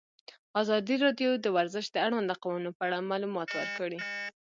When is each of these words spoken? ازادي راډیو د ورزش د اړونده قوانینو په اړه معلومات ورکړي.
ازادي 0.61 0.95
راډیو 1.05 1.31
د 1.39 1.45
ورزش 1.57 1.85
د 1.91 1.97
اړونده 2.05 2.35
قوانینو 2.41 2.71
په 2.77 2.81
اړه 2.87 3.07
معلومات 3.11 3.49
ورکړي. 3.53 3.99